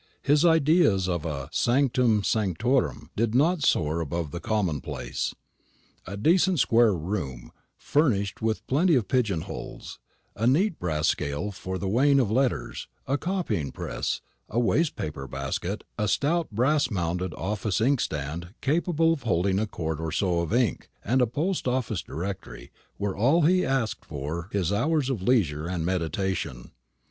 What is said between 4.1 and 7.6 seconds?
the commonplace. A decent square room,